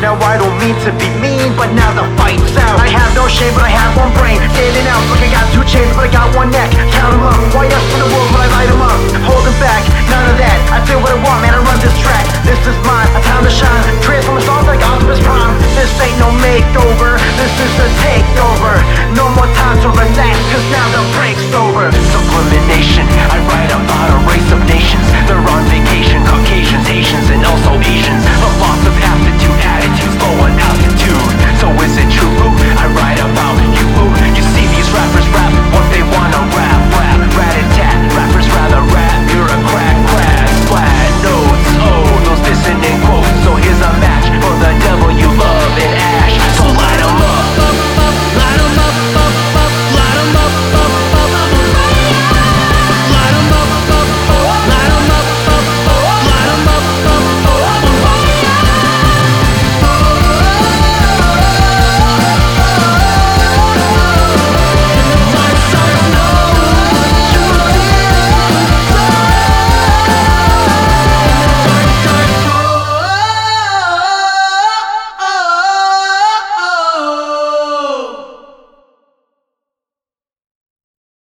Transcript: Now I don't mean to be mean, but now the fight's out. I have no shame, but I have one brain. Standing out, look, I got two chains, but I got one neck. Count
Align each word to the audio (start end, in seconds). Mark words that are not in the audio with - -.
Now 0.00 0.16
I 0.16 0.40
don't 0.40 0.56
mean 0.56 0.72
to 0.88 0.96
be 0.96 1.12
mean, 1.20 1.52
but 1.60 1.68
now 1.76 1.92
the 1.92 2.08
fight's 2.16 2.56
out. 2.56 2.80
I 2.80 2.88
have 2.88 3.12
no 3.12 3.28
shame, 3.28 3.52
but 3.52 3.68
I 3.68 3.72
have 3.76 3.92
one 4.00 4.08
brain. 4.16 4.40
Standing 4.56 4.88
out, 4.88 5.04
look, 5.12 5.20
I 5.20 5.28
got 5.28 5.44
two 5.52 5.60
chains, 5.68 5.92
but 5.92 6.08
I 6.08 6.10
got 6.10 6.32
one 6.32 6.48
neck. 6.48 6.72
Count 6.96 7.19